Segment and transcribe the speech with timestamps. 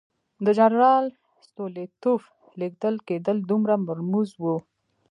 [0.45, 1.05] د جنرال
[1.45, 2.21] ستولیتوف
[2.59, 4.55] لېږل کېدل دومره مرموز وو.